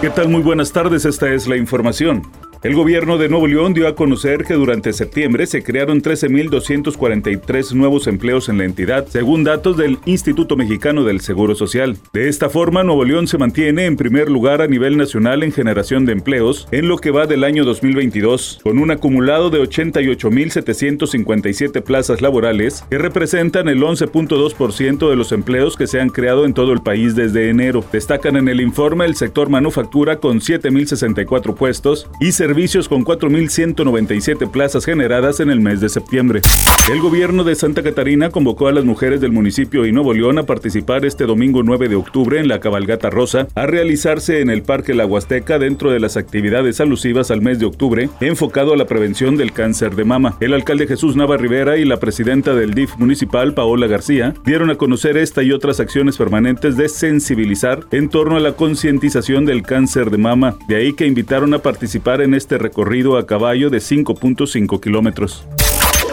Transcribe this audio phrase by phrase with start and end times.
[0.00, 0.30] ¿Qué tal?
[0.30, 2.22] Muy buenas tardes, esta es la información.
[2.62, 8.06] El gobierno de Nuevo León dio a conocer que durante septiembre se crearon 13.243 nuevos
[8.06, 11.96] empleos en la entidad, según datos del Instituto Mexicano del Seguro Social.
[12.12, 16.04] De esta forma, Nuevo León se mantiene en primer lugar a nivel nacional en generación
[16.04, 22.20] de empleos en lo que va del año 2022, con un acumulado de 88.757 plazas
[22.20, 26.82] laborales que representan el 11.2% de los empleos que se han creado en todo el
[26.82, 27.82] país desde enero.
[27.90, 29.48] Destacan en el informe el sector
[29.90, 36.42] con 7.064 puestos y servicios con 4.197 plazas generadas en el mes de septiembre.
[36.90, 40.44] El gobierno de Santa Catarina convocó a las mujeres del municipio y Nuevo León a
[40.44, 44.94] participar este domingo 9 de octubre en la cabalgata rosa, a realizarse en el Parque
[44.94, 49.36] La Huasteca dentro de las actividades alusivas al mes de octubre, enfocado a la prevención
[49.36, 50.36] del cáncer de mama.
[50.40, 54.76] El alcalde Jesús Nava Rivera y la presidenta del DIF municipal, Paola García, dieron a
[54.76, 59.79] conocer esta y otras acciones permanentes de sensibilizar en torno a la concientización del cáncer
[59.86, 60.56] de mama.
[60.68, 65.46] De ahí que invitaron a participar en este recorrido a caballo de 5.5 kilómetros.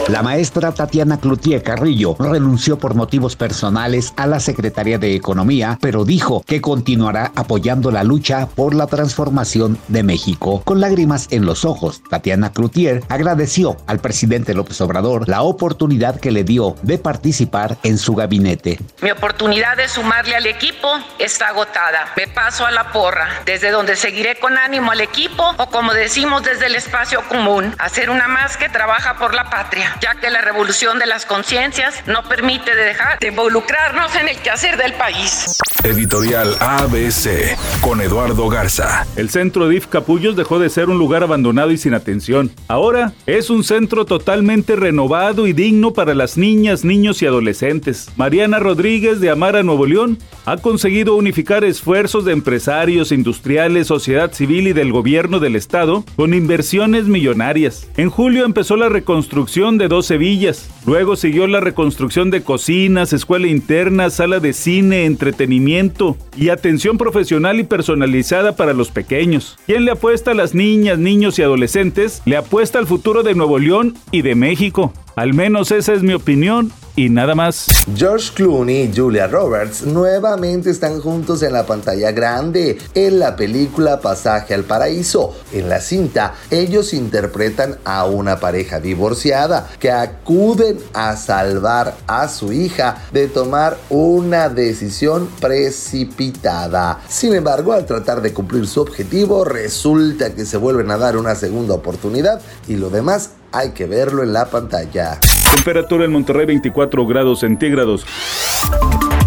[0.07, 6.05] La maestra Tatiana Cloutier Carrillo renunció por motivos personales a la Secretaría de Economía, pero
[6.05, 10.61] dijo que continuará apoyando la lucha por la transformación de México.
[10.63, 16.31] Con lágrimas en los ojos, Tatiana Cloutier agradeció al presidente López Obrador la oportunidad que
[16.31, 18.79] le dio de participar en su gabinete.
[19.01, 20.87] Mi oportunidad de sumarle al equipo
[21.19, 22.13] está agotada.
[22.15, 26.43] Me paso a la porra, desde donde seguiré con ánimo al equipo o como decimos
[26.43, 30.41] desde el espacio común, hacer una más que trabaja por la patria ya que la
[30.41, 35.57] revolución de las conciencias no permite dejar de involucrarnos en el quehacer del país.
[35.83, 39.05] Editorial ABC con Eduardo Garza.
[39.15, 42.51] El centro DIF Capullos dejó de ser un lugar abandonado y sin atención.
[42.67, 48.09] Ahora es un centro totalmente renovado y digno para las niñas, niños y adolescentes.
[48.17, 54.67] Mariana Rodríguez de Amara Nuevo León ha conseguido unificar esfuerzos de empresarios, industriales, sociedad civil
[54.67, 57.87] y del gobierno del estado con inversiones millonarias.
[57.97, 60.69] En julio empezó la reconstrucción de 12 villas.
[60.85, 67.59] Luego siguió la reconstrucción de cocinas, escuela interna, sala de cine, entretenimiento y atención profesional
[67.59, 69.57] y personalizada para los pequeños.
[69.65, 72.21] ¿Quién le apuesta a las niñas, niños y adolescentes?
[72.25, 74.93] Le apuesta al futuro de Nuevo León y de México.
[75.15, 77.67] Al menos esa es mi opinión y nada más.
[77.95, 84.01] George Clooney y Julia Roberts nuevamente están juntos en la pantalla grande en la película
[84.01, 85.35] Pasaje al Paraíso.
[85.53, 92.51] En la cinta, ellos interpretan a una pareja divorciada que acuden a salvar a su
[92.51, 96.99] hija de tomar una decisión precipitada.
[97.07, 101.35] Sin embargo, al tratar de cumplir su objetivo, resulta que se vuelven a dar una
[101.35, 105.19] segunda oportunidad y lo demás hay que verlo en la pantalla.
[105.53, 108.05] Temperatura en Monterrey 24 grados centígrados.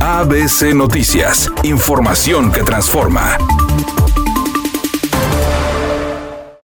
[0.01, 3.39] ABC Noticias, información que transforma.